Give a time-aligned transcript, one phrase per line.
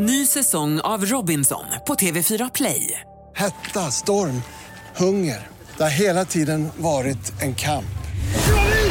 [0.00, 3.00] Ny säsong av Robinson på TV4 Play.
[3.36, 4.42] Hetta, storm,
[4.96, 5.46] hunger.
[5.76, 7.98] Det har hela tiden varit en kamp.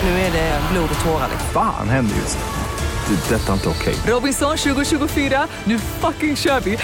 [0.04, 1.30] Nu är det blod och tårar.
[1.54, 3.16] Fan händer just nu.
[3.16, 3.36] Det.
[3.36, 3.96] är Detta är inte okej.
[4.14, 6.78] Robinson 2024, nu fucking kör vi!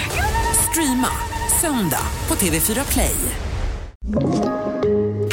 [0.70, 1.08] Streama
[1.60, 3.16] söndag på TV4 Play.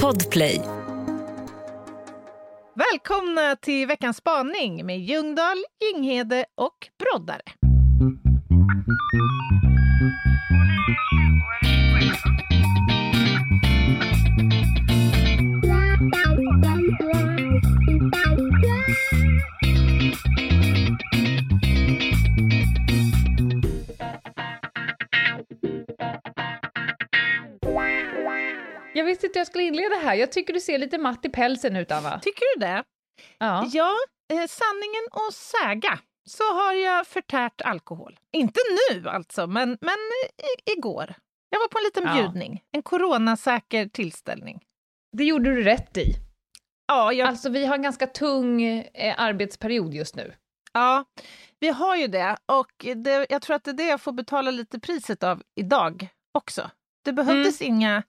[0.01, 0.61] Podplay.
[2.75, 7.60] Välkomna till veckans spaning med Ljungdahl, Ginghede och Broddare.
[28.93, 30.15] Jag visste inte jag skulle inleda här.
[30.15, 32.19] Jag tycker du ser lite matt i pälsen ut, Anna.
[32.19, 32.83] Tycker du det?
[33.37, 33.69] Ja.
[33.73, 33.95] Ja,
[34.33, 35.75] eh, sanningen att säga
[36.29, 38.19] så har jag förtärt alkohol.
[38.31, 38.59] Inte
[38.91, 39.95] nu alltså, men, men
[40.67, 41.13] i, igår.
[41.49, 42.13] Jag var på en liten Ja.
[42.23, 44.63] bjudning, en coronasäker tillställning.
[45.17, 46.13] Det gjorde du rätt i.
[46.87, 50.33] Ja, jag, Alltså, vi har en ganska tung eh, arbetsperiod just nu.
[50.73, 51.05] ja,
[51.59, 54.51] vi har ju det och det, jag tror att det är det jag får betala
[54.51, 56.07] lite priset av idag
[56.37, 56.69] också.
[57.05, 58.03] Det behövdes inga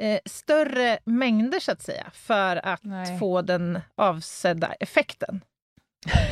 [0.00, 3.18] eh, större mängder så att säga för att Nej.
[3.18, 5.44] få den avsedda effekten.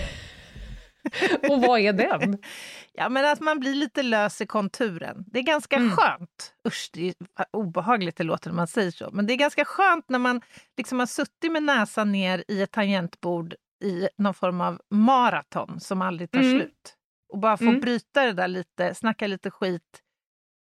[1.50, 2.38] Och vad är den?
[2.96, 5.24] Ja, men att man blir lite lös i konturen.
[5.26, 5.90] Det är ganska Mm.
[5.96, 6.54] skönt.
[6.68, 7.14] Usch, det är
[7.52, 9.10] obehagligt det låter när man säger så.
[9.12, 10.40] Men det är ganska skönt när man
[10.76, 16.02] liksom har suttit med näsan ner i ett tangentbord i någon form av maraton som
[16.02, 16.58] aldrig tar Mm.
[16.58, 16.94] slut.
[17.32, 17.80] Och bara få Mm.
[17.80, 20.00] bryta det där lite, snacka lite skit,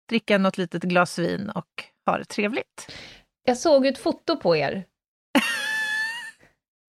[0.09, 2.91] dricka något litet glas vin och ha det trevligt.
[3.45, 4.85] Jag såg ett foto på er.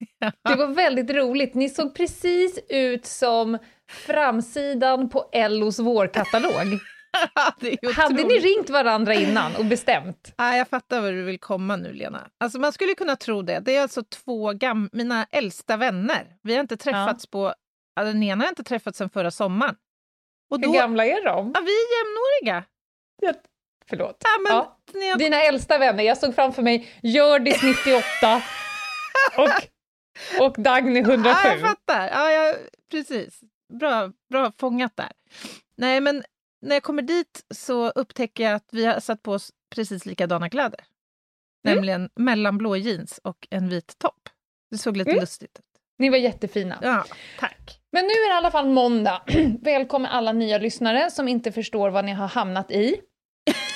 [0.48, 1.54] Det var väldigt roligt.
[1.54, 3.58] Ni såg precis ut som
[3.90, 6.78] framsidan på Ellos vårkatalog.
[7.96, 10.32] Hade ni ringt varandra innan och bestämt?
[10.36, 12.28] Ja, jag fattar var du vill komma nu, Lena.
[12.40, 13.60] Alltså, man skulle kunna tro det.
[13.60, 16.26] Det är alltså två gam- mina äldsta vänner.
[16.42, 17.54] Vi har inte träffats på...
[17.94, 19.74] Ja, den ena har jag inte träffat sedan förra sommaren.
[20.50, 21.52] Och Hur då, gamla är de?
[21.54, 22.64] ja, vi är jämnoriga.
[23.90, 24.16] Förlåt.
[24.24, 24.78] Ja, men, Ja.
[25.08, 28.42] jag, Dina äldsta vänner, jag såg framför mig Hjördis 98
[29.36, 29.48] och,
[30.40, 31.30] och Dagny 107.
[31.44, 32.08] ja, jag fattar.
[32.08, 32.56] Ja, jag,
[32.90, 33.40] precis.
[33.80, 35.12] Bra, bra fångat där.
[35.76, 36.24] Nej, men
[36.62, 40.50] när jag kommer dit så upptäcker jag att vi har satt på oss precis likadana
[40.50, 40.80] kläder.
[41.66, 41.74] Mm.
[41.76, 44.28] Nämligen mellanblå jeans och en vit topp.
[44.70, 45.20] Det såg lite Mm.
[45.20, 45.64] lustigt ut.
[45.98, 46.78] Ni var jättefina.
[46.82, 47.04] Ja,
[47.38, 47.80] tack.
[47.92, 49.22] Men nu är det i alla fall måndag.
[49.62, 53.00] Välkommen alla nya lyssnare som inte förstår vad ni har hamnat i.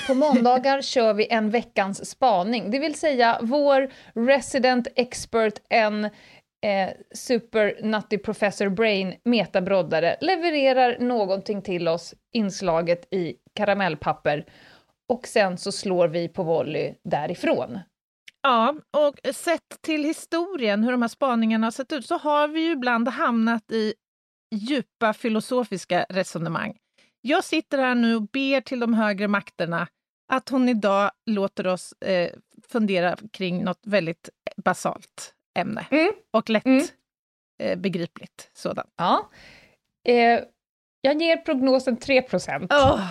[0.06, 3.93] På måndagar kör vi en veckans spaning, det vill säga vår
[4.27, 6.10] resident expert, en
[6.65, 14.47] eh, super nutty professor brain metabroddare levererar någonting till oss, inslaget i karamellpapper,
[15.09, 17.79] och sen så slår vi på volley därifrån.
[18.43, 22.61] Ja, och sett till historien, hur de här spaningarna har sett ut, så har vi
[22.61, 23.95] ju ibland hamnat i
[24.55, 26.77] djupa filosofiska resonemang.
[27.21, 29.89] Jag sitter här nu och ber till de högre makterna
[30.33, 32.31] att hon idag låter oss eh,
[32.69, 35.87] fundera kring något väldigt basalt ämne.
[35.91, 36.12] Mm.
[36.32, 36.84] Och lätt Mm.
[37.62, 38.91] eh, begripligt sådant.
[38.97, 39.31] Ja.
[40.09, 40.41] Eh,
[41.00, 42.72] jag ger prognosen 3 procent.
[42.72, 43.10] Oh.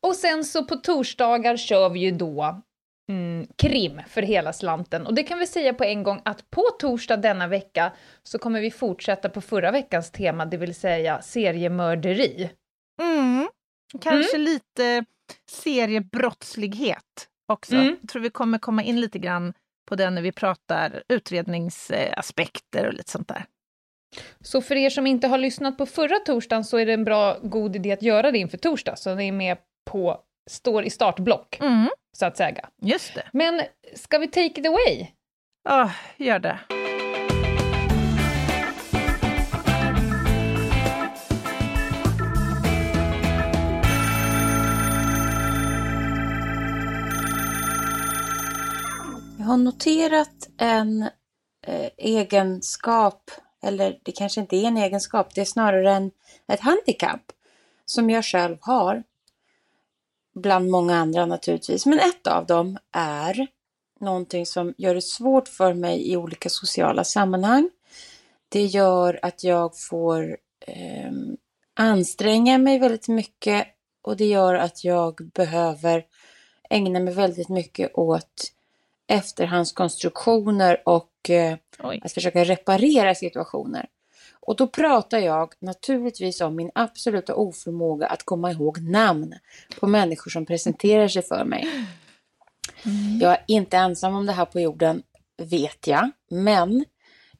[0.00, 2.62] Och sen så på torsdagar kör vi ju då
[3.10, 5.06] mm, krim för hela slanten.
[5.06, 7.92] Och det kan vi säga på en gång att på torsdag denna vecka
[8.22, 12.50] så kommer vi fortsätta på förra veckans tema, det vill säga seriemörderi.
[13.02, 13.48] Mm.
[14.00, 15.04] Kanske lite
[15.50, 17.74] seriebrottslighet också.
[17.74, 17.96] Mm.
[18.00, 19.52] Jag tror vi kommer komma in lite grann
[19.86, 23.44] på det när vi pratar utredningsaspekter och lite sånt där.
[24.40, 27.38] Så för er som inte har lyssnat på förra torsdagen så är det en bra,
[27.42, 29.58] god idé att göra det inför torsdag, så ni är med
[29.90, 31.88] på, står i startblock, Mm.
[32.16, 32.68] så att säga.
[32.82, 33.22] Just det.
[33.32, 33.62] Men
[33.94, 35.06] ska vi take it away?
[35.64, 36.58] Ja, gör det.
[49.54, 51.02] Har noterat en
[51.66, 53.30] eh, egenskap,
[53.62, 56.10] eller det kanske inte är en egenskap, det är snarare en,
[56.48, 57.32] ett handikapp
[57.84, 59.02] som jag själv har.
[60.34, 63.46] Bland många andra naturligtvis, men ett av dem är
[64.00, 67.70] någonting som gör det svårt för mig i olika sociala sammanhang.
[68.48, 71.12] Det gör att jag får eh,
[71.74, 73.66] anstränga mig väldigt mycket
[74.02, 76.04] och det gör att jag behöver
[76.70, 78.50] ägna mig väldigt mycket åt
[79.06, 81.56] efterhandskonstruktioner och eh,
[82.02, 83.86] att försöka reparera situationer.
[84.46, 89.34] Och då pratar jag naturligtvis om min absoluta oförmåga att komma ihåg namn
[89.80, 91.68] på människor som presenterar sig för mig.
[93.20, 95.02] Jag är inte ensam om det här på jorden,
[95.36, 96.84] vet jag, men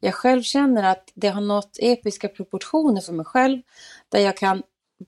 [0.00, 3.62] jag själv känner att det har nått episka proportioner för mig själv,
[4.08, 4.62] där jag kan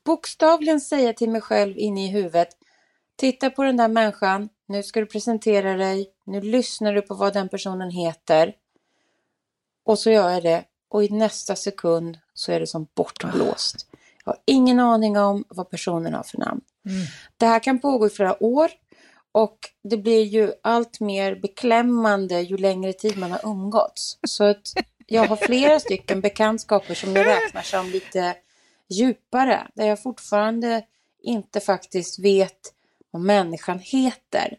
[0.04, 2.48] bokstavligen säga till mig själv inne i huvudet,
[3.16, 7.32] titta på den där människan, nu ska du presentera dig, nu lyssnar du på vad
[7.32, 8.54] den personen heter.
[9.84, 13.86] Och så gör jag det och i nästa sekund så är det som bortblåst.
[14.24, 16.60] Jag har ingen aning om vad personen har för namn.
[17.36, 18.70] Det här kan pågå i flera år
[19.32, 24.18] och det blir ju allt mer beklämmande ju längre tid man har umgåtts.
[24.28, 24.72] Så att
[25.06, 28.36] jag har flera stycken bekantskaper som jag räknar som lite
[28.88, 30.82] djupare, där jag fortfarande
[31.22, 32.75] inte faktiskt vet
[33.10, 34.56] vad människan heter.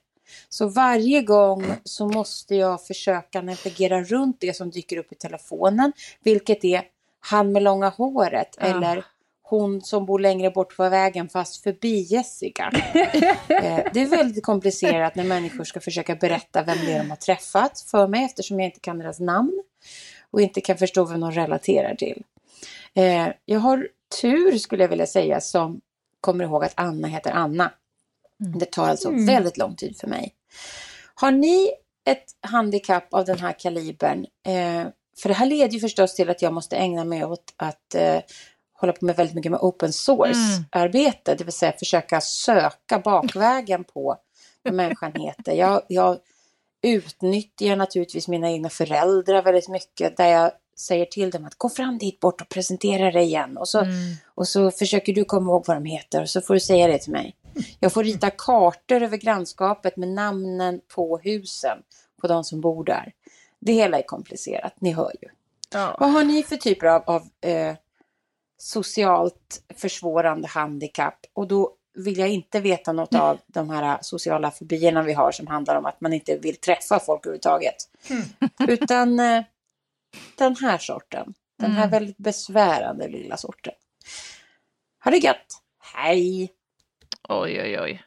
[0.49, 5.91] Så varje gång så måste jag försöka navigera runt det som dyker upp i telefonen,
[6.23, 6.81] vilket är
[7.19, 8.65] han med långa håret Ja.
[8.65, 9.05] eller
[9.41, 12.71] hon som bor längre bort på vägen fast förbi Jessica.
[13.49, 17.17] Eh, det är väldigt komplicerat när människor ska försöka berätta vem det är de har
[17.17, 19.63] träffat för mig eftersom jag inte kan deras namn
[20.31, 22.23] och inte kan förstå vem de relaterar till.
[22.93, 23.87] Eh, Jag har
[24.21, 25.81] tur skulle jag vilja säga som
[26.21, 27.71] kommer ihåg att Anna heter Anna.
[28.39, 30.33] Det tar alltså väldigt lång tid för mig.
[31.15, 31.71] Har ni
[32.05, 34.25] ett handikapp av den här kalibern?
[34.45, 34.87] Eh,
[35.21, 38.19] för det här leder ju förstås till att jag måste ägna mig åt att eh,
[38.73, 44.17] hålla på med väldigt mycket med open source-arbete, det vill säga försöka söka bakvägen på
[44.63, 45.53] vad människan heter.
[45.53, 46.17] Jag, jag
[46.81, 51.97] utnyttjar naturligtvis mina egna föräldrar väldigt mycket, där jag säger till dem att gå fram
[51.97, 53.57] dit bort och presentera dig igen.
[53.57, 53.85] Och så,
[54.35, 56.97] och så försöker du komma ihåg vad de heter och så får du säga det
[56.97, 57.35] till mig.
[57.79, 61.77] Jag får rita kartor över grannskapet med namnen på husen
[62.21, 63.13] på de som bor där.
[63.59, 65.27] Det hela är komplicerat, ni hör ju.
[65.73, 65.97] Ja.
[65.99, 67.75] Vad har ni för typer av, av eh,
[68.57, 71.19] socialt försvårande handikapp?
[71.33, 75.47] Och då vill jag inte veta något av de här sociala fobierna vi har som
[75.47, 77.75] handlar om att man inte vill träffa folk överhuvudtaget.
[78.67, 79.43] Utan eh,
[80.35, 81.33] den här sorten.
[81.59, 83.73] Den här väldigt besvärande lilla sorten.
[85.03, 85.61] Ha det gött!
[85.79, 86.51] Hej!
[87.29, 88.03] Oj, oj, oj.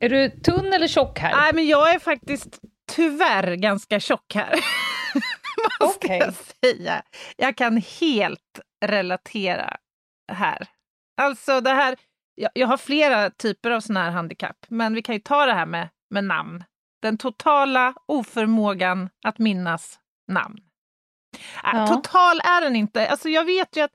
[0.00, 1.36] Är du tunn eller tjock här?
[1.36, 2.60] Nej, men jag är faktiskt
[2.92, 4.50] tyvärr ganska tjock här.
[5.80, 6.18] Måste Okej.
[6.18, 7.02] jag säga.
[7.36, 9.76] Jag kan helt relatera
[10.32, 10.66] här.
[11.22, 11.96] Alltså det här,
[12.34, 15.52] jag, jag har flera typer av sådana här handikapp, men vi kan ju ta det
[15.54, 16.64] här med, med namn.
[17.02, 19.98] Den totala oförmågan att minnas
[20.32, 20.58] namn.
[21.64, 21.86] Äh, Ja.
[21.86, 23.08] Total är den inte.
[23.08, 23.92] Alltså jag vet ju att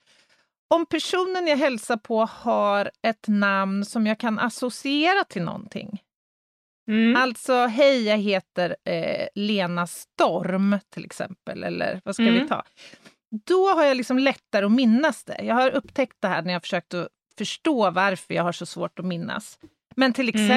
[0.67, 6.01] om personen jag hälsar på har ett namn som jag kan associera till någonting,
[6.89, 7.15] Mm.
[7.15, 12.47] Alltså, hej, jag heter eh, Lena Storm till exempel, eller vad ska vi Mm.
[12.47, 12.63] ta?
[13.45, 15.39] Då har jag liksom lättare att minnas det.
[15.43, 18.65] Jag har upptäckt det här när jag har försökt att förstå varför jag har så
[18.65, 19.59] svårt att minnas.
[19.95, 20.47] Men till Mm.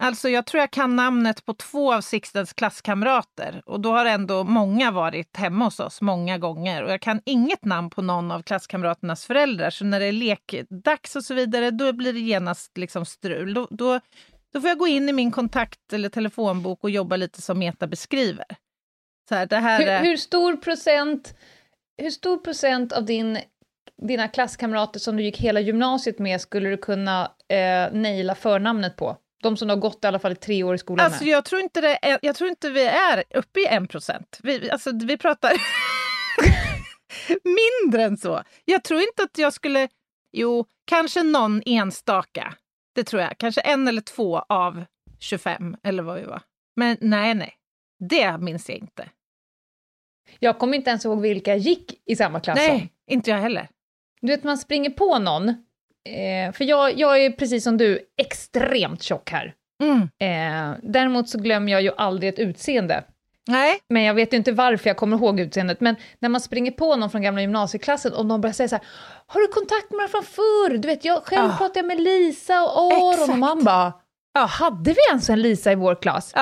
[0.00, 4.44] Alltså jag tror jag kan namnet på två av Sixtens klasskamrater och då har ändå
[4.44, 8.42] många varit hemma hos oss många gånger och jag kan inget namn på någon av
[8.42, 13.06] klasskamraternas föräldrar så när det är lekdags och så vidare då blir det genast liksom
[13.06, 13.54] strul.
[13.54, 14.00] Då, då,
[14.52, 17.86] då får jag gå in i min kontakt eller telefonbok och jobba lite som Meta
[17.86, 18.46] beskriver.
[19.28, 20.00] Så här, det här är...
[20.00, 21.34] Hur, hur stor procent,
[21.98, 23.38] hur stor procent av din,
[24.02, 29.16] dina klasskamrater som du gick hela gymnasiet med skulle du kunna eh, naila förnamnet på?
[29.46, 31.32] De som har gått i alla fall i tre år i skolan Alltså med.
[31.32, 34.38] jag tror inte, det är, jag tror inte vi är uppe i en procent.
[34.42, 35.52] Vi, alltså, vi pratar
[37.44, 38.42] mindre än så.
[38.64, 39.88] Jag tror inte att jag skulle...
[40.32, 42.54] Jo, kanske någon enstaka.
[42.94, 43.38] Det tror jag.
[43.38, 44.84] Kanske en eller två av
[45.18, 46.42] 25 eller vad vi var.
[46.76, 47.54] Men nej, nej.
[47.98, 49.08] Det minns jag inte.
[50.38, 52.74] Jag kommer inte ens ihåg vilka jag gick i samma klass som.
[52.76, 53.68] Nej, inte jag heller.
[54.20, 55.54] Du vet, man springer på någon,
[56.06, 59.54] eh, för jag, jag är precis som du extremt tjock här.
[59.82, 60.00] Mm.
[60.02, 63.04] Eh, däremot så glömmer jag ju aldrig ett utseende.
[63.48, 65.80] Nej, Men jag vet ju inte varför jag kommer ihåg utseendet.
[65.80, 68.84] Men när man springer på någon från gamla gymnasieklassen och de börjar säga så här,
[69.26, 70.78] har du kontakt med mig från förr?
[70.78, 71.56] Du vet, jag själv Ah.
[71.56, 73.30] pratade med Lisa och Aron Exakt.
[73.32, 73.92] och man bara,
[74.34, 76.32] ja, hade vi ens en Lisa i vår klass?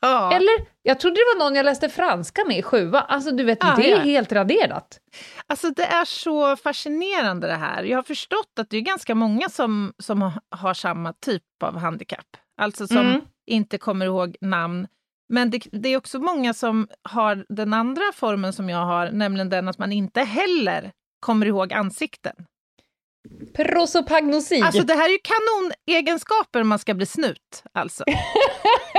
[0.00, 0.32] ja.
[0.36, 3.00] Eller, jag trodde det var någon jag läste franska med i sjua.
[3.00, 4.02] Alltså du vet, Ah, det är ja.
[4.02, 5.00] helt raderat.
[5.46, 7.82] Alltså det är så fascinerande det här.
[7.84, 11.78] Jag har förstått att det är ganska många som, som har- har samma typ av
[11.78, 12.26] handikapp.
[12.60, 13.20] Alltså som Mm.
[13.46, 14.86] inte kommer ihåg namn.
[15.28, 19.48] Men det, det är också många som har den andra formen som jag har, nämligen
[19.50, 22.34] den att man inte heller kommer ihåg ansikten.
[23.56, 24.60] Prosopagnosi.
[24.62, 28.04] Alltså det här är ju kanonegenskaper om man ska bli snut, alltså.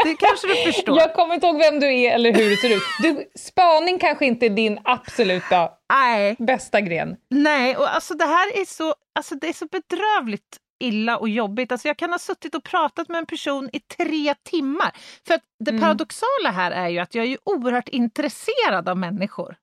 [0.04, 0.98] Det kanske du förstår.
[1.00, 2.84] Jag kommer inte ihåg vem du är eller hur du ser ut.
[3.02, 7.16] Du, spaning kanske inte är din absoluta Nej, bästa gren.
[7.30, 11.72] nej, och alltså det här är så, alltså det är så bedrövligt illa och jobbigt.
[11.72, 14.92] Alltså jag kan ha suttit och pratat med en person i tre timmar.
[15.28, 15.82] För att det Mm.
[15.82, 19.56] paradoxala här är ju att jag är ju oerhört intresserad av människor.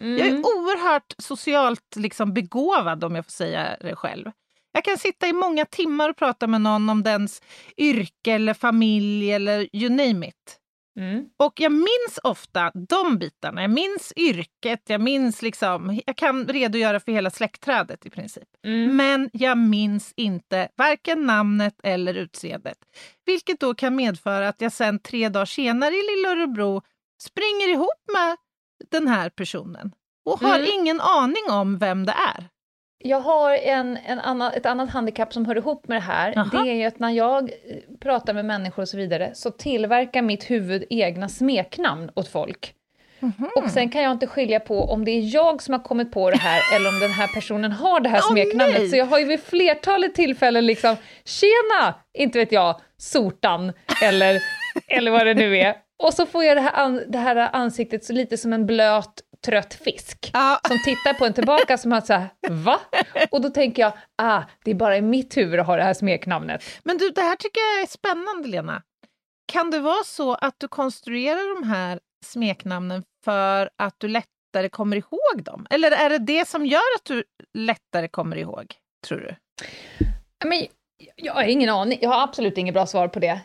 [0.00, 0.44] Jag är Mm.
[0.44, 4.30] oerhört socialt liksom begåvad om jag får säga det själv.
[4.72, 7.42] Jag kan sitta i många timmar och prata med någon om dens
[7.76, 10.56] yrke eller familj eller you name it.
[10.98, 11.24] Mm.
[11.36, 13.60] Och jag minns ofta de bitarna.
[13.62, 18.48] Jag minns yrket, jag minns liksom, jag kan redogöra för hela släktträdet i princip.
[18.66, 18.96] Mm.
[18.96, 22.78] Men jag minns inte varken namnet eller utseendet.
[23.26, 26.82] Vilket då kan medföra att jag sen tre dagar senare i Lilla Örebro
[27.22, 28.36] springer ihop med
[28.90, 29.92] den här personen
[30.30, 30.70] och har Mm.
[30.80, 32.44] ingen aning om vem det är.
[33.04, 36.32] Jag har en, en annan, ett annat handikapp som hör ihop med det här.
[36.36, 36.48] Jaha.
[36.64, 40.22] Det är ju att när jag eh, pratar med människor och så vidare så tillverkar
[40.22, 42.74] mitt huvud egna smeknamn åt folk.
[43.22, 43.50] Mhm.
[43.56, 46.30] Och sen kan jag inte skilja på om det är jag som har kommit på
[46.30, 48.78] det här eller om den här personen har det här smeknamnet.
[48.78, 48.88] nej!
[48.88, 53.72] Så jag har ju vid flertalet tillfällen liksom “Tjena!” inte vet jag, Sortan
[54.04, 54.40] eller,
[54.88, 55.74] eller vad det nu är.
[56.02, 59.22] Och så får jag det här, an, det här ansiktet så lite som en blöt,
[59.44, 60.60] trött fisk Ja.
[60.68, 62.80] som tittar på en tillbaka som har så här, va?
[63.30, 63.92] Och då tänker jag,
[64.22, 66.64] ah, det är bara i mitt huvud att ha det här smeknamnet.
[66.84, 68.82] Men du, det här tycker jag är spännande, Lena.
[69.52, 74.96] Kan det vara så att du konstruerar de här smeknamnen för att du lättare kommer
[74.96, 75.66] ihåg dem?
[75.70, 78.74] Eller är det det som gör att du lättare kommer ihåg,
[79.06, 79.34] tror du?
[80.44, 80.66] Men,
[81.16, 83.40] jag har ingen aning, jag har absolut inget bra svar på det.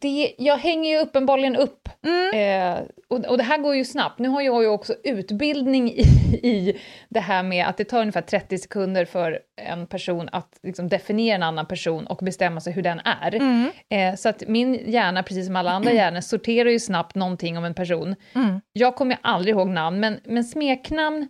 [0.00, 2.34] Det jag hänger ju uppenbarligen upp, Mm.
[2.34, 4.18] eh, och, och det här går ju snabbt.
[4.18, 6.02] Nu har jag ju också utbildning i,
[6.42, 10.88] i det här med att det tar ungefär 30 sekunder för en person att liksom
[10.88, 13.34] definiera en annan person och bestämma sig hur den är.
[13.34, 13.70] Mm.
[13.88, 17.64] Eh, så att min hjärna, precis som alla andra hjärnor, sorterar ju snabbt någonting om
[17.64, 18.14] en person.
[18.34, 18.60] Mm.
[18.72, 21.28] Jag kommer aldrig ihåg namn, men, men smeknamn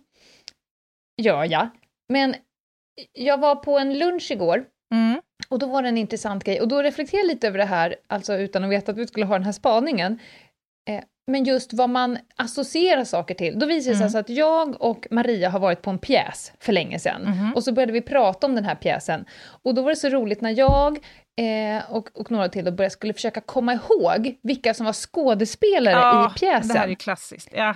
[1.21, 1.69] gör jag.
[2.09, 2.35] Men
[3.13, 5.21] jag var på en lunch igår Mm.
[5.49, 7.95] och då var det en intressant grej och då reflekterade jag lite över det här,
[8.09, 10.19] alltså utan att veta att vi skulle ha den här spaningen.
[10.89, 13.59] Eh, men just vad man associerar saker till.
[13.59, 14.03] Då visade det sig Mm.
[14.03, 17.21] alltså att jag och Maria har varit på en pjäs för länge sedan.
[17.21, 17.53] Mhm.
[17.55, 19.25] Och så började vi prata om den här pjäsen.
[19.63, 20.97] Och då var det så roligt när jag
[21.41, 26.25] eh, och, och några till då började, skulle försöka komma ihåg vilka som var skådespelare
[26.35, 26.67] i pjäsen.
[26.67, 27.49] Det här är klassiskt.
[27.55, 27.75] Ja.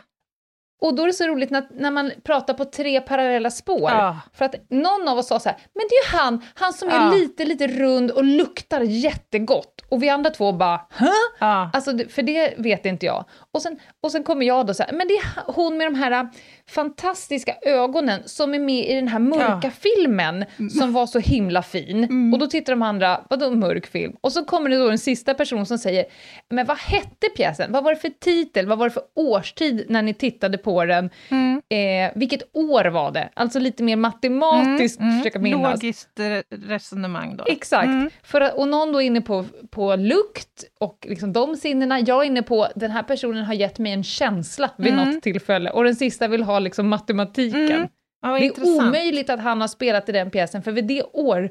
[0.82, 3.92] Och då är det så roligt när, när man pratar på tre parallella spår.
[3.92, 4.20] Ja.
[4.34, 6.90] För att någon av oss sa så här, men det är ju han, han som
[6.90, 7.12] är Ja.
[7.12, 9.82] lite, lite rund och luktar jättegott.
[9.90, 11.10] Och vi andra två bara, Hä?
[11.40, 11.70] Ja.
[11.74, 13.26] Alltså, för det vet inte jag.
[13.52, 15.96] Och sen, och sen kommer jag då så här, men det är hon med de
[15.96, 16.24] här äh,
[16.70, 20.46] fantastiska ögonen som är med i den här mörka filmen
[20.80, 22.34] som var så himla fin.
[22.34, 24.16] Och då tittar de andra, vadå mörk film?
[24.22, 26.06] Och så kommer det då en sista person som säger,
[26.50, 27.72] men vad hette pjäsen?
[27.72, 28.68] Vad var det för titel?
[28.68, 31.10] Vad var det för årstid när ni tittade på den?
[31.30, 31.62] Mm.
[31.70, 33.30] Eh, vilket år var det?
[33.34, 35.74] Alltså lite mer matematiskt försöka minnas.
[35.74, 37.44] Logiskt re- resonemang då.
[37.48, 37.86] Exakt.
[37.86, 38.10] Mm.
[38.24, 42.00] För att, och någon då är inne på, på lukt och liksom de sinnena.
[42.00, 45.10] Jag är inne på den här personen har gett mig en känsla vid Mm.
[45.14, 45.70] något tillfälle.
[45.70, 47.72] Och den sista vill ha liksom matematiken.
[47.72, 47.88] Mm.
[48.22, 48.82] Ja, det är intressant.
[48.82, 51.50] omöjligt att han har spelat i den pjäsen, för vid det, år,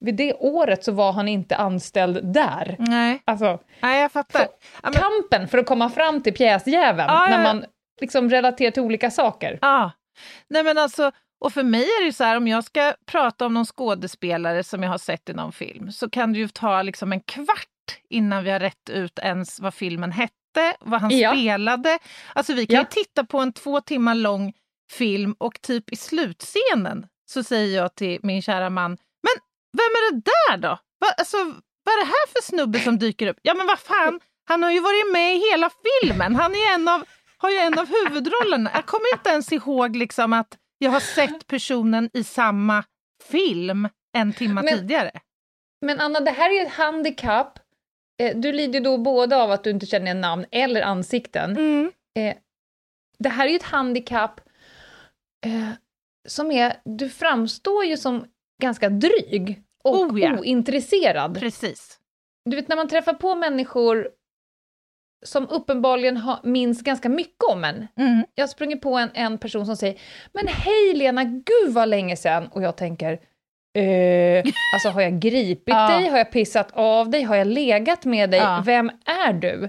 [0.00, 2.76] vid det året så var han inte anställd där.
[2.78, 3.22] Nej.
[3.24, 4.40] Alltså, Nej, jag fattar.
[4.82, 7.64] Ja, men, kampen för att komma fram till pjäsjäveln, Ja, ja, när man
[8.00, 9.58] liksom relaterar till olika saker.
[9.62, 9.92] ja.
[10.48, 11.12] Nej, men alltså,
[11.44, 14.82] och för mig är det så här, om jag ska prata om någon skådespelare som
[14.82, 17.66] jag har sett i någon film så kan det ju ta liksom en kvart
[18.10, 21.30] innan vi har rätt ut ens vad filmen hette, vad han Ja.
[21.32, 21.98] spelade.
[22.34, 22.80] Alltså vi kan Ja.
[22.80, 24.52] ju titta på en två timmar lång
[24.92, 28.90] film och typ i slutscenen så säger jag till min kära man,
[29.22, 29.36] men
[29.76, 30.68] vem är det där då?
[31.00, 31.36] Va, alltså,
[31.84, 33.38] vad är det här för snubbe som dyker upp?
[33.42, 35.70] Ja men vad fan, han har ju varit med i hela
[36.02, 36.34] filmen.
[36.36, 37.04] Han är en av,
[37.40, 38.70] har ju en av huvudrollerna.
[38.74, 42.84] Jag kommer inte ens ihåg liksom att jag har sett personen i samma
[43.24, 45.10] film en timme Men- tidigare.
[45.86, 47.58] Men Anna, det här är ju ett handikapp.
[48.22, 51.50] Eh, Du lider då både av att du inte känner namn eller ansikten.
[51.50, 51.92] Mm.
[52.18, 52.36] Eh,
[53.18, 54.40] det här är ju ett handikapp
[55.46, 55.68] eh,
[56.28, 58.24] som är, du framstår ju som
[58.62, 60.38] ganska dryg och Oh, ja.
[60.38, 61.40] ointresserad.
[61.40, 61.98] Precis.
[62.50, 64.10] Du vet när man träffar på människor
[65.22, 67.86] som uppenbarligen har, minns ganska mycket om en.
[67.96, 68.24] Mm.
[68.34, 70.00] Jag springer på en, en person som säger
[70.32, 73.12] “Men hej Lena, gud vad länge sedan” och jag tänker
[73.78, 76.08] eh, alltså har jag gripit dig?
[76.08, 77.22] Har jag pissat av dig?
[77.22, 78.42] Har jag legat med dig?
[78.64, 79.68] Vem är du?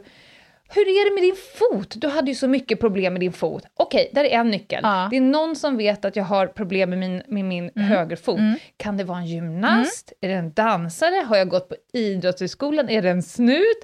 [0.74, 1.94] Hur är det med din fot?
[2.02, 3.64] Du hade ju så mycket problem med din fot.
[3.80, 4.80] Okej, där är en nyckel.
[4.84, 5.08] Ja.
[5.12, 8.40] Det är någon som vet att jag har problem med min, med min högerfot.
[8.78, 10.14] Kan det vara en gymnast?
[10.22, 11.16] Är det en dansare?
[11.26, 12.90] Har jag gått på idrottshögskolan?
[12.90, 13.84] Är det en snut?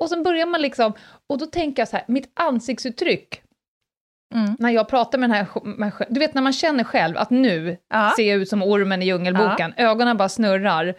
[0.00, 0.92] Och så börjar man liksom,
[1.28, 3.42] och då tänker jag så här, mitt ansiktsuttryck,
[4.34, 4.56] Mm.
[4.58, 8.12] när jag pratar med den här, du vet när man känner själv att nu Ja.
[8.16, 10.94] ser jag ut som ormen i Djungelboken, ögonen bara snurrar.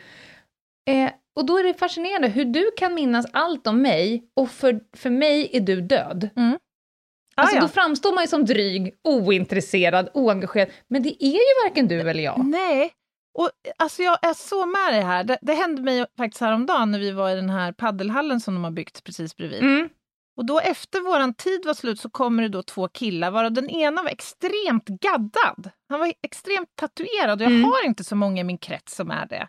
[0.89, 4.79] Eh, och då är det fascinerande hur du kan minnas allt om mig och för,
[4.98, 6.29] för mig är du död.
[6.36, 7.62] Alltså Ah, ja.
[7.62, 12.24] då framstår man ju som dryg, ointresserad, oengagerad, men det är ju varken du eller
[12.24, 12.46] jag.
[12.46, 12.91] Nej.
[13.38, 15.24] Och, alltså jag är så med dig här.
[15.24, 18.63] Det, det hände mig faktiskt häromdagen när vi var i den här paddelhallen som de
[18.63, 19.60] har byggt precis bredvid.
[19.62, 19.89] Mm.
[20.38, 23.70] Och då efter våran tid var slut så kommer det då två killar varav den
[23.70, 25.70] ena var extremt gaddad.
[25.89, 27.63] Han var extremt tatuerad och jag Mm.
[27.63, 29.48] har inte så många i min krets som är det.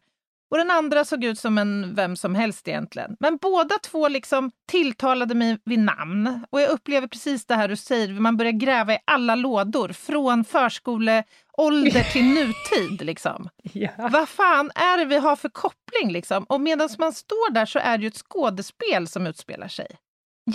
[0.50, 3.16] Och den andra såg ut som en vem som helst egentligen.
[3.20, 6.46] Men båda två liksom tilltalade mig vid namn.
[6.50, 9.88] Och jag upplever precis det här du säger, man börjar gräva i alla lådor.
[9.88, 13.06] Från förskoleålder till nutid.
[13.06, 13.48] Liksom.
[13.72, 13.90] Ja.
[13.96, 16.12] Vad fan är det vi har för koppling?
[16.12, 16.44] Liksom?
[16.44, 19.86] Och medan man står där så är det ju ett skådespel som utspelar sig.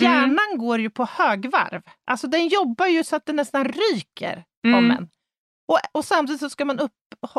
[0.00, 1.82] Hjärnan går ju på högvarv.
[2.10, 4.90] Alltså den jobbar ju så att det nästan ryker om Mm.
[4.90, 5.08] en.
[5.68, 6.92] Och, och samtidigt så ska man upp,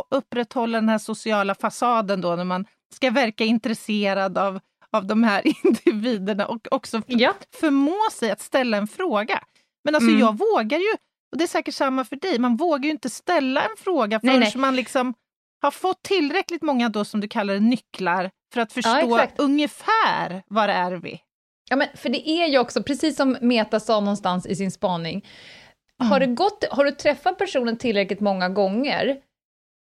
[0.10, 2.65] upprätthålla den här sociala fasaden då när man
[2.96, 4.60] ska verka intresserad av,
[4.91, 7.34] av de här individerna och också Ja.
[7.60, 9.44] förmå sig att ställa en fråga.
[9.84, 10.20] Men alltså Mm.
[10.22, 10.91] jag vågar ju,
[11.32, 14.32] och det är säkert samma för dig, man vågar ju inte ställa en fråga Nej,
[14.36, 14.58] förrän nej.
[14.58, 15.13] man liksom
[15.62, 19.39] har fått tillräckligt många då som du kallar det nycklar för att förstå exakt.
[19.39, 21.20] ungefär var är vi.
[21.70, 25.25] Ja, men för det är ju också, precis som Meta sa någonstans i sin spaning,
[26.00, 26.30] har, Mm.
[26.30, 29.18] det gått, har du träffat personen tillräckligt många gånger,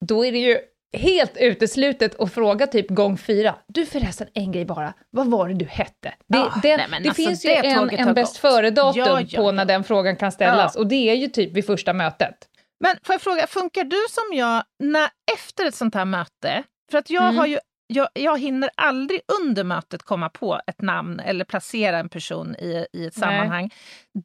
[0.05, 0.59] då är det ju
[0.97, 5.53] helt uteslutet att fråga typ gång fyra, du förresten en grej bara, vad var det
[5.53, 6.13] du hette?
[6.27, 8.37] Det, Ja, det, nej, men det alltså, finns det ju en, tåget en har bäst
[8.37, 10.81] före-datum Ja, ja, på när den frågan kan ställas, Ja.
[10.81, 12.35] och det är ju typ vid första mötet.
[12.79, 16.63] Men får jag fråga, funkar du som jag när, efter ett sånt här möte?
[16.91, 17.37] För att jag Mm.
[17.37, 22.09] har ju jag, jag hinner aldrig under mötet komma på ett namn eller placera en
[22.09, 23.11] person i, i ett Nej.
[23.11, 23.69] sammanhang.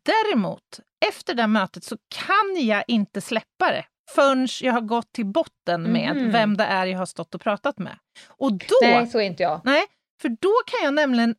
[0.04, 0.62] Däremot,
[1.08, 5.82] efter det mötet så kan jag inte släppa det förrän jag har gått till botten
[5.82, 6.30] med Mhm.
[6.32, 7.98] vem det är jag har stått och pratat med.
[8.28, 9.60] Och då, Nej, så är inte jag.
[9.64, 9.84] nej,
[10.22, 11.34] för då kan jag nämligen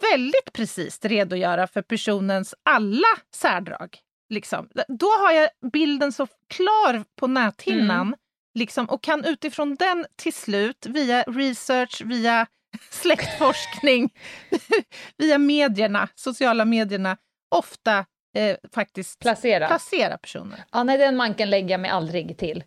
[0.00, 3.98] väldigt precis redogöra för personens alla särdrag.
[4.30, 4.68] Liksom.
[4.88, 8.14] Då har jag bilden så klar på näthinnan Mm.
[8.58, 12.46] liksom, och kan utifrån den till slut via research, via
[12.90, 14.10] släktforskning,
[15.16, 17.16] via medierna, sociala medierna,
[17.50, 18.04] ofta
[18.36, 19.66] eh, faktiskt Placera.
[19.68, 20.64] placera personer.
[20.72, 22.64] Ja, nej, den manken lägger jag mig aldrig till.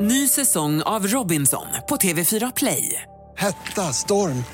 [0.00, 3.02] Ny säsong av Robinson på TV4 Play.
[3.36, 4.44] Hetta, storm,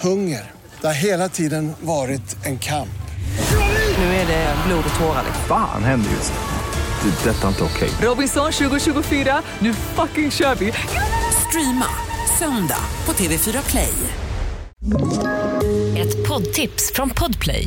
[0.00, 0.50] hunger.
[0.80, 2.88] Det har hela tiden varit en kamp.
[3.98, 5.22] Nu är det blod och tårar.
[5.26, 5.44] liksom.
[5.48, 6.38] Fan händer just nu.
[7.10, 7.30] Det.
[7.30, 7.90] är Detta är inte okej.
[8.02, 10.72] Robinson 2024, nu fucking kör vi!
[11.48, 11.86] Streama
[12.38, 13.92] söndag på TV4 Play.
[15.98, 17.66] Ett poddtips från Podplay.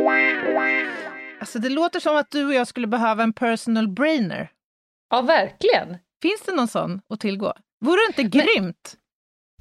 [1.41, 4.51] Alltså, det låter som att du och jag skulle behöva en personal brainer.
[5.09, 5.97] Ja, verkligen.
[6.21, 7.53] Finns det någon sån att tillgå?
[7.85, 8.97] Vore det inte grymt?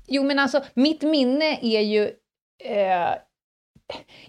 [0.06, 2.02] Jo, men alltså, mitt minne är ju...
[2.64, 3.14] Eh,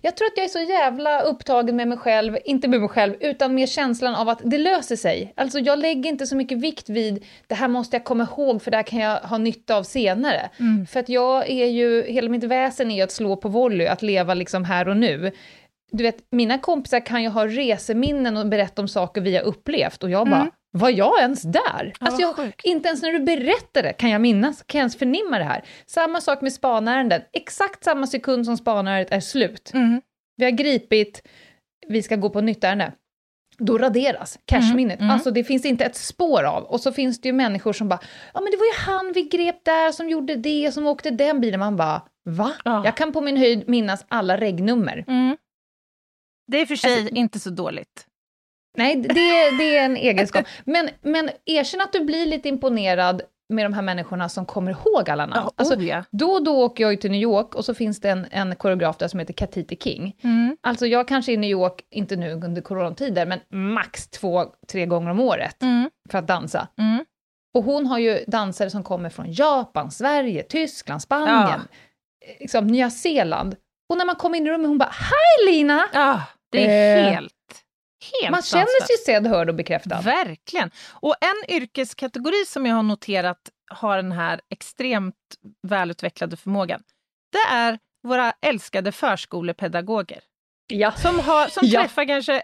[0.02, 3.16] jag tror att jag är så jävla upptagen med mig själv, inte med mig själv,
[3.20, 5.34] utan med känslan av att det löser sig.
[5.38, 8.72] Alltså, jag lägger inte så mycket vikt vid det här måste jag komma ihåg, för
[8.72, 10.50] det här kan jag ha nytta av senare.
[10.90, 14.02] För att jag är ju, hela mitt väsen är ju att slå på volley, att
[14.02, 15.32] leva liksom här och nu.
[15.92, 20.04] Du vet, mina kompisar kan ju ha reseminnen och berätta om saker vi har upplevt,
[20.04, 21.94] och jag bara, var jag ens där?
[22.00, 24.96] alltså, vad jag, inte ens när du berättar det kan jag minnas, kan jag ens
[24.96, 25.64] förnimma det här.
[25.86, 29.72] Samma sak med spanärenden, exakt samma sekund som spanärendet är slut.
[29.74, 30.02] Mm.
[30.38, 31.28] Vi har gripit,
[31.88, 32.92] vi ska gå på nytt ärende.
[33.58, 35.00] Då raderas cashminnet.
[35.00, 35.14] Mm, mm.
[35.14, 36.64] Alltså det finns inte ett spår av.
[36.64, 38.00] Och så finns det ju människor som bara,
[38.34, 41.42] ja men det var ju han vi grep där som gjorde det, som åkte den
[41.42, 41.60] bilen.
[41.60, 42.52] Man bara, va?
[42.66, 42.82] Ja.
[42.86, 45.04] Jag kan på min höjd minnas alla regnummer.
[45.08, 45.38] Mm.
[46.48, 48.08] Det är för sig Alltså- inte så dåligt.
[48.78, 49.08] Nej, det,
[49.58, 50.46] det är en egenskap.
[50.66, 53.22] Men, men erkänn att du blir lite imponerad
[53.54, 55.42] med de här människorna som kommer ihåg alla namn.
[55.46, 56.04] Ja, alltså, oh ja.
[56.12, 58.56] Då och då åker jag ju till New York och så finns det en, en
[58.56, 60.16] koreograf där som heter Katiti King.
[60.24, 60.58] Mm.
[60.62, 63.40] Alltså jag kanske är i New York, inte nu under coronatider, men
[63.74, 65.90] max två, tre gånger om året Mm.
[66.10, 66.68] för att dansa.
[66.78, 67.06] Mm.
[67.54, 71.60] Och hon har ju dansare som kommer från Japan, Sverige, Tyskland, Spanien,
[72.28, 73.56] eh, liksom Nya Zeeland.
[73.92, 77.14] Och när man kommer in i rummet, hon bara “Hej Lina!” Ja, det är Eh,
[77.14, 77.34] helt,
[78.22, 80.02] helt Man känner sig sedd, hörd och bekräftad.
[80.02, 80.72] Verkligen.
[80.92, 83.38] Och en yrkeskategori som jag har noterat
[83.72, 85.16] har den här extremt
[85.68, 86.84] välutvecklade förmågan,
[87.32, 90.20] det är våra älskade förskolepedagoger.
[90.68, 90.92] Ja.
[90.92, 91.82] Som, har, som Ja.
[91.82, 92.42] träffar kanske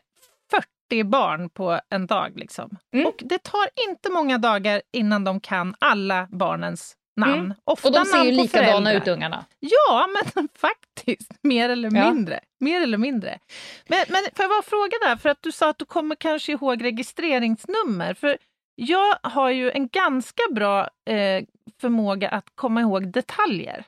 [0.89, 2.31] 40 barn på en dag.
[2.35, 2.77] Liksom.
[2.93, 3.07] Mm.
[3.07, 7.33] Och det tar inte många dagar innan de kan alla barnens namn.
[7.33, 7.53] Mm.
[7.63, 9.45] Ofta Och de ser ju likadana ut, ungarna.
[9.59, 11.31] Ja, men faktiskt.
[11.43, 12.11] Mer eller Ja.
[12.13, 12.39] mindre.
[12.59, 13.39] Mer eller mindre.
[13.87, 16.51] Men, men får jag bara fråga där, för att du sa att du kommer kanske
[16.51, 18.13] ihåg registreringsnummer.
[18.13, 18.37] För
[18.75, 21.43] jag har ju en ganska bra eh,
[21.81, 23.85] förmåga att komma ihåg detaljer.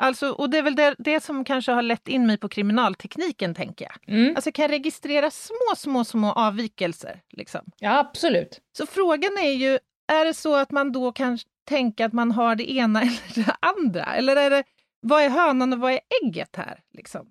[0.00, 3.54] Alltså, och det är väl det, det som kanske har lett in mig på kriminaltekniken,
[3.54, 4.14] tänker jag.
[4.16, 4.36] Mm.
[4.36, 7.20] Alltså kan jag registrera små, små, små avvikelser.
[7.30, 7.60] Liksom.
[7.78, 8.60] Ja, absolut.
[8.78, 9.78] Så frågan är ju,
[10.12, 13.56] är det så att man då kan tänka att man har det ena eller det
[13.60, 14.04] andra?
[14.04, 14.62] Eller är det,
[15.00, 16.78] vad är hönan och vad är ägget här?
[16.94, 17.26] Liksom?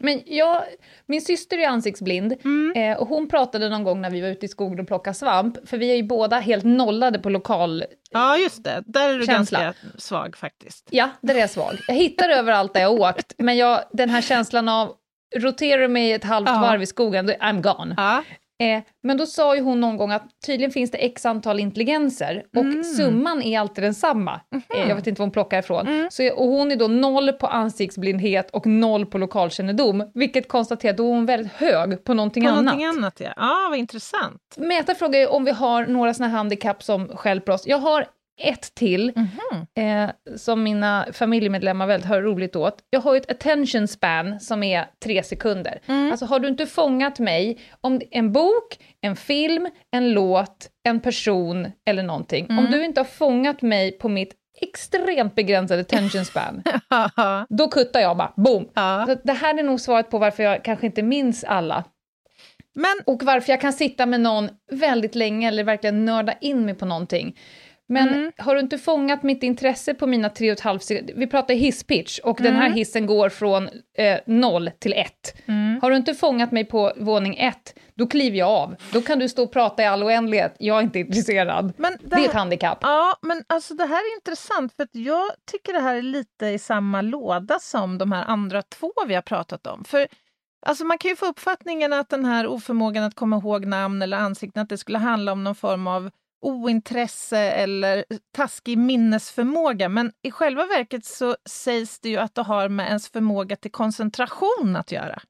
[0.00, 0.62] Men jag,
[1.06, 2.72] min syster är ansiktsblind Mm.
[2.76, 5.68] eh, och hon pratade någon gång när vi var ute i skogen och plockade svamp,
[5.68, 7.84] för vi är ju båda helt nollade på lokal...
[8.10, 8.82] Ja, just det.
[8.86, 9.62] Där är du Känsla.
[9.62, 10.88] ganska svag faktiskt.
[10.90, 11.74] Ja, där är jag svag.
[11.88, 14.94] Jag hittar överallt där jag åkt, men jag, den här känslan av
[15.36, 16.60] roterar mig ett halvt Ja.
[16.60, 17.94] varv i skogen, I'm gone.
[17.96, 18.24] Ja.
[18.62, 22.42] Eh, men då sa ju hon någon gång att tydligen finns det x antal intelligenser
[22.56, 22.84] och Mm.
[22.84, 24.40] summan är alltid densamma.
[24.74, 25.86] Eh, jag vet inte var hon plockar ifrån.
[25.86, 26.08] Mm.
[26.10, 30.96] Så, och hon är då noll på ansiktsblindhet och noll på lokalkännedom, vilket konstaterar att
[30.96, 32.64] då är hon väldigt hög på någonting På annat.
[32.64, 33.32] någonting annat, ja.
[33.36, 34.40] Ja, vad intressant.
[34.56, 37.66] Meta frågar ju om vi har några såna handikapp som stjälper oss.
[37.66, 38.06] Jag har
[38.40, 39.66] ett till, Mhm.
[39.86, 42.78] eh, som mina familjemedlemmar väldigt har roligt åt.
[42.90, 45.80] Jag har ju ett attention span som är tre sekunder.
[45.86, 46.10] Mm.
[46.10, 51.72] Alltså har du inte fångat mig, om en bok, en film, en låt, en person
[51.86, 52.46] eller någonting.
[52.50, 52.70] Om Mm.
[52.70, 56.62] du inte har fångat mig på mitt extremt begränsade attention span,
[57.48, 58.68] då kuttar jag bara, boom!
[58.74, 59.04] Ja.
[59.08, 61.84] Så det här är nog svaret på varför jag kanske inte minns alla.
[62.74, 66.74] Men Och varför jag kan sitta med någon väldigt länge eller verkligen nörda in mig
[66.74, 67.36] på någonting.
[67.92, 68.32] Men Mm.
[68.38, 71.14] har du inte fångat mitt intresse på mina tre och ett halvt sekunder?
[71.16, 72.72] Vi pratar hisspitch och den här Mm.
[72.78, 75.34] hissen går från eh, noll till ett.
[75.46, 75.78] Mm.
[75.82, 78.76] Har du inte fångat mig på våning ett, då kliver jag av.
[78.92, 80.54] Då kan du stå och prata i all oändlighet.
[80.58, 81.72] Jag är inte intresserad.
[81.76, 82.78] Men Det är ett handikapp.
[82.82, 86.46] Ja, men alltså det här är intressant för att jag tycker det här är lite
[86.46, 89.84] i samma låda som de här andra två vi har pratat om.
[89.84, 90.06] För
[90.66, 94.16] alltså man kan ju få uppfattningen att den här oförmågan att komma ihåg namn eller
[94.16, 96.10] ansikten, att det skulle handla om någon form av
[96.42, 98.04] ointresse eller
[98.36, 99.88] taskig minnesförmåga.
[99.88, 103.72] Men i själva verket så sägs det ju att det har med ens förmåga till
[103.72, 105.22] koncentration att göra.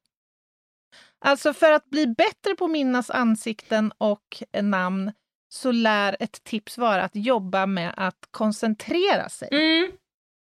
[1.25, 5.13] Alltså för att bli bättre på att minnas ansikten och namn
[5.49, 9.49] så lär ett tips vara att jobba med att koncentrera sig.
[9.53, 9.93] Mm.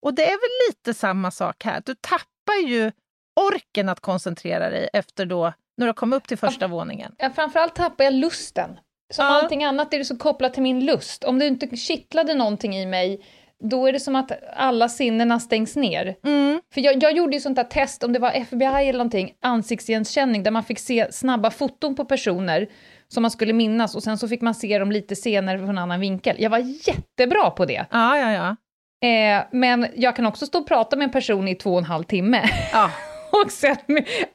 [0.02, 1.82] Och det är väl lite samma sak här.
[1.86, 2.92] Du tappar ju
[3.36, 7.16] orken att koncentrera dig efter då, när du kom upp till första våningen.
[7.18, 8.80] Ja, framförallt tappar jag lusten.
[9.12, 9.32] Som Ja.
[9.42, 11.24] allting annat är det så kopplat till min lust.
[11.24, 13.22] Om det inte kittlade någonting i mig,
[13.64, 16.16] då är det som att alla sinnena stängs ner.
[16.26, 16.62] Mm.
[16.74, 20.44] För jag, jag gjorde ju sånt där test, om det var FBI eller någonting, ansiktsigenkänning,
[20.44, 22.68] där man fick se snabba foton på personer
[23.08, 25.78] som man skulle minnas och sen så fick man se dem lite senare från en
[25.78, 26.36] annan vinkel.
[26.40, 27.86] Jag var jättebra på det.
[27.92, 28.56] Ja, ja, ja.
[29.08, 31.86] Eh, men jag kan också stå och prata med en person i två och en
[31.86, 32.42] halv timme
[32.74, 32.92] ja.
[33.46, 33.78] och sen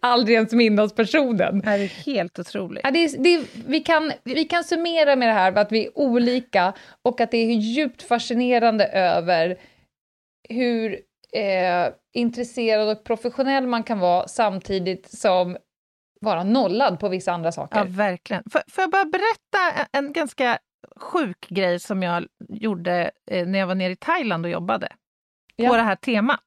[0.00, 1.60] aldrig ens minnas personen.
[1.60, 2.80] Det här är helt otroligt.
[2.84, 5.86] Ja, det är, det är, vi, kan, vi kan summera med det här att vi
[5.86, 9.58] är olika och att det är djupt fascinerande över
[10.48, 10.92] hur
[11.32, 15.56] eh, intresserad och professionell man kan vara samtidigt som
[16.20, 17.78] vara nollad på vissa andra saker.
[17.78, 18.42] Ja, verkligen.
[18.52, 20.58] Får, får jag bara berätta en ganska
[20.96, 24.88] sjuk grej som jag gjorde eh, när jag var nere i Thailand och jobbade
[25.56, 25.68] Ja.
[25.68, 26.40] på det här temat.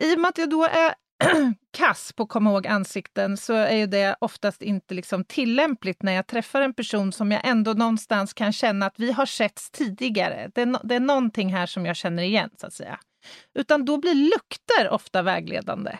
[0.00, 0.94] I och med att jag då är
[1.76, 6.12] kass på att komma ihåg ansikten så är ju det oftast inte liksom tillämpligt när
[6.12, 10.50] jag träffar en person som jag ändå någonstans kan känna att vi har setts tidigare.
[10.54, 12.98] Det är, det är någonting här som jag känner igen, så att säga.
[13.54, 15.98] Utan då blir lukter ofta vägledande.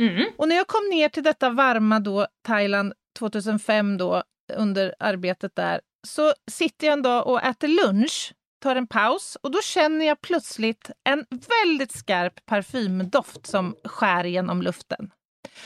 [0.00, 0.26] Mm.
[0.36, 5.80] Och när jag kom ner till detta varma då, Thailand 2005 då, under arbetet där,
[6.06, 10.20] så sitter jag en dag och äter lunch, tar en paus och då känner jag
[10.20, 15.10] plötsligt en väldigt skarp parfymdoft som skär genom luften.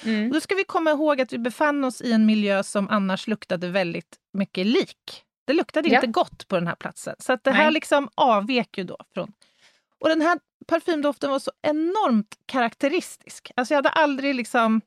[0.04, 0.30] Mm.
[0.32, 3.68] Då ska vi komma ihåg att vi befann oss i en miljö som annars luktade
[3.68, 5.24] väldigt mycket lik.
[5.46, 5.94] Det luktade Ja.
[5.94, 7.14] inte gott på den här platsen.
[7.18, 7.72] Så att det här Nej.
[7.72, 9.32] liksom avvek ju då från...
[10.00, 13.50] Och den här parfymdoften var så enormt karaktäristisk.
[13.56, 14.80] Alltså jag hade aldrig liksom...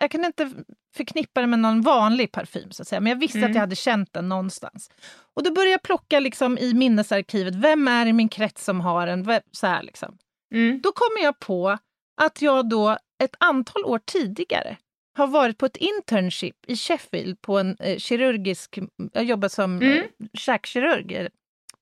[0.00, 0.50] Jag kunde inte
[0.96, 3.00] förknippa det med någon vanlig parfym, så att säga.
[3.00, 3.50] men jag visste Mm.
[3.50, 4.90] att jag hade känt den någonstans.
[5.34, 9.06] Och då började jag plocka liksom i minnesarkivet, vem är i min krets som har
[9.06, 9.22] en?
[9.22, 10.18] Vem- Så här liksom.
[10.54, 10.80] Mm.
[10.80, 11.78] Då kommer jag på
[12.22, 14.76] att jag då ett antal år tidigare
[15.18, 18.78] har varit på ett internship i Sheffield på en eh, kirurgisk...
[19.12, 19.98] Jag jobbar som Mm.
[19.98, 20.04] eh,
[20.34, 21.28] käkkirurg eh,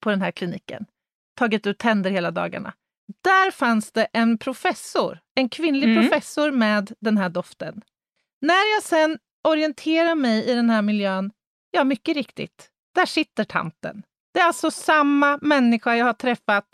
[0.01, 0.87] på den här kliniken.
[1.37, 2.73] Tagit ut tänder hela dagarna.
[3.25, 6.03] Där fanns det en professor, en kvinnlig Mm.
[6.03, 7.83] professor med den här doften.
[8.41, 11.31] När jag sen orienterar mig i den här miljön,
[11.71, 14.03] ja mycket riktigt, där sitter tanten.
[14.35, 16.65] Det är alltså samma människa jag har träffat,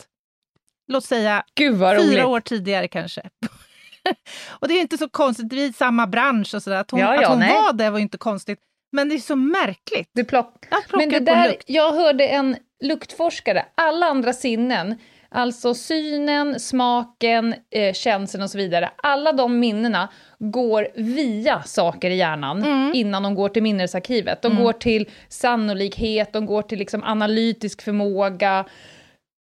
[0.92, 2.10] låt säga roligt.
[2.12, 3.22] fyra år tidigare kanske.
[4.48, 6.76] och det är inte så konstigt, vi är i samma bransch och sådär.
[6.76, 7.52] Att hon, Ja, ja, att hon nej.
[7.52, 8.58] var där var inte konstigt.
[8.92, 10.10] Men det är så märkligt.
[10.12, 10.66] Du plock...
[10.92, 11.64] Men det där, lukt.
[11.66, 14.98] jag hörde en luktforskare, alla andra sinnen,
[15.34, 22.16] alltså synen, smaken, eh, känseln och så vidare, alla de minnena går via saker i
[22.16, 22.90] hjärnan Mm.
[22.94, 24.42] innan de går till minnesarkivet.
[24.42, 28.64] De går till sannolikhet, de går till liksom analytisk förmåga,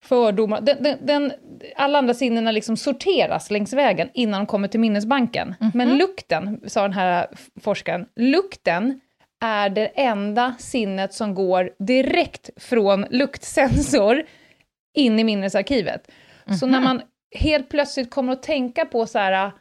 [0.05, 0.61] fördomar.
[0.61, 1.33] Den, den, den,
[1.77, 5.55] alla andra sinnena liksom sorteras längs vägen innan de kommer till minnesbanken.
[5.74, 7.27] Men lukten, sa den här
[7.61, 9.01] forskaren, lukten
[9.40, 14.22] är det enda sinnet som går direkt från luktsensor
[14.98, 16.11] in i minnesarkivet.
[16.61, 17.02] Så när man
[17.37, 19.52] helt plötsligt kommer att tänka på så här...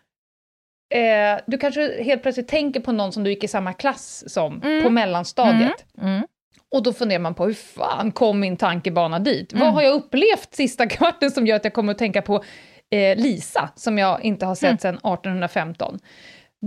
[0.94, 4.62] Eh, du kanske helt plötsligt tänker på någon som du gick i samma klass som
[4.84, 5.86] på mellanstadiet.
[6.02, 6.28] Mm.
[6.76, 9.54] Och då funderar man på hur fan kom min tankebana dit?
[9.54, 9.66] Mm.
[9.66, 12.44] Vad har jag upplevt sista kvarten som gör att jag kommer att tänka på
[12.92, 14.78] eh, Lisa, som jag inte har Mm.
[14.78, 16.00] sett sedan 1815?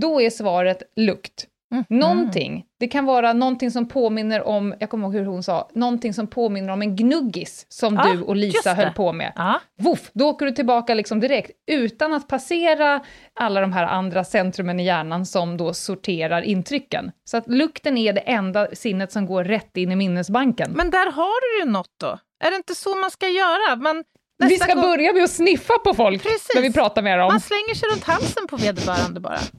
[0.01, 1.47] Då är svaret lukt.
[1.71, 1.83] Mm.
[1.89, 2.65] Någonting.
[2.79, 6.27] Det kan vara någonting som påminner om, jag kommer ihåg hur hon sa, någonting som
[6.27, 9.33] påminner om en gnuggis som Ja, du och Lisa höll på med.
[9.35, 9.59] Ja.
[9.79, 12.99] Voff, då åker du tillbaka liksom direkt, utan att passera
[13.39, 17.11] alla de här andra centrumen i hjärnan som då sorterar intrycken.
[17.23, 20.71] Så att lukten är det enda sinnet som går rätt in i minnesbanken.
[20.71, 22.19] Men där har du ju något då.
[22.43, 23.75] Är det inte så man ska göra?
[23.75, 24.03] Man,
[24.49, 26.51] vi ska gång- börja med att sniffa på folk Precis.
[26.55, 27.27] när vi pratar med dem.
[27.27, 29.39] Man slänger sig runt halsen på vederbörande bara.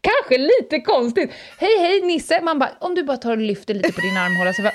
[0.00, 1.30] Kanske lite konstigt.
[1.58, 2.40] Hej, hej Nisse!
[2.42, 4.74] Man bara, om du bara tar och lyfter lite på din armhåla så bara,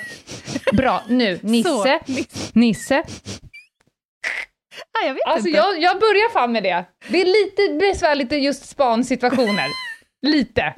[0.76, 1.68] Bra, nu Nisse,
[2.06, 2.22] Så.
[2.52, 3.02] Nisse.
[4.92, 5.58] Ja, jag vet Alltså inte.
[5.58, 6.84] jag, jag börjar fan med det.
[7.08, 9.66] Det är lite besvärligt i just spansituationer.
[10.26, 10.74] lite.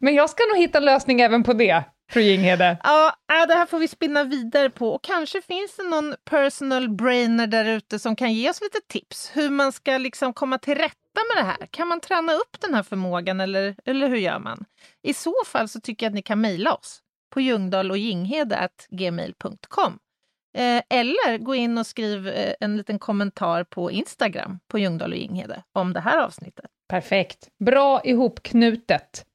[0.00, 2.76] Men jag ska nog hitta en lösning även på det, fru Jinghede.
[2.84, 4.88] Ja, äh, det här får vi spinna vidare på.
[4.94, 9.30] Och kanske finns det någon personal brainer där ute som kan ge oss lite tips
[9.34, 10.96] hur man ska liksom komma till rätta
[11.34, 11.66] med det här.
[11.70, 14.64] Kan man träna upp den här förmågan eller, eller hur gör man?
[15.02, 19.98] I så fall så tycker jag att ni kan mejla oss på ljungdahlochginghede.gmail.com
[20.56, 25.18] eh, eller gå in och skriv eh, en liten kommentar på Instagram på Ljungdahl och
[25.18, 26.70] Ginghede om det här avsnittet.
[26.88, 27.48] Perfekt.
[27.64, 29.26] Bra ihopknutet.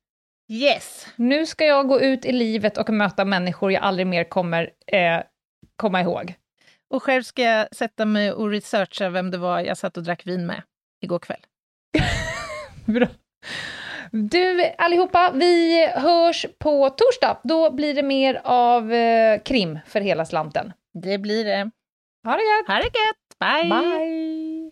[0.52, 1.08] Yes!
[1.16, 5.22] Nu ska jag gå ut i livet och möta människor jag aldrig mer kommer eh,
[5.76, 6.34] komma ihåg.
[6.90, 10.28] Och själv ska jag sätta mig och researcha vem det var jag satt och drack
[10.28, 10.64] vin med
[11.02, 11.46] igår kväll.
[12.86, 13.08] Bra.
[14.12, 17.38] Du allihopa, vi hörs på torsdag.
[17.44, 20.74] Då blir det mer av eh, krim för hela slanten.
[20.94, 21.72] Det blir det.
[22.24, 22.68] Ha det gött!
[22.68, 23.40] Ha det gött!
[23.40, 23.70] Bye!
[23.70, 24.72] Bye!